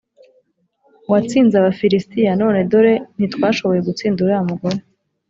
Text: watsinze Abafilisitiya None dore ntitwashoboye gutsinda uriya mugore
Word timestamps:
watsinze 1.11 1.53
Abafilisitiya 1.57 2.31
None 2.41 2.59
dore 2.71 2.93
ntitwashoboye 3.15 3.79
gutsinda 3.87 4.17
uriya 4.21 4.47
mugore 4.49 4.77